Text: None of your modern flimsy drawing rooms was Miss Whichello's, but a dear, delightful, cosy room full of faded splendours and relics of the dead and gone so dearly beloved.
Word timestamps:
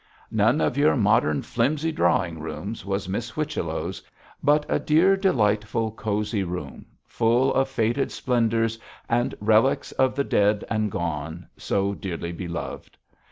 None 0.31 0.61
of 0.61 0.79
your 0.79 0.97
modern 0.97 1.43
flimsy 1.43 1.91
drawing 1.91 2.39
rooms 2.39 2.83
was 2.83 3.07
Miss 3.07 3.29
Whichello's, 3.29 4.01
but 4.41 4.65
a 4.67 4.79
dear, 4.79 5.15
delightful, 5.15 5.91
cosy 5.91 6.43
room 6.43 6.87
full 7.05 7.53
of 7.53 7.69
faded 7.69 8.11
splendours 8.11 8.79
and 9.07 9.35
relics 9.39 9.91
of 9.91 10.15
the 10.15 10.23
dead 10.23 10.65
and 10.71 10.89
gone 10.91 11.45
so 11.55 11.93
dearly 11.93 12.31
beloved. 12.31 12.97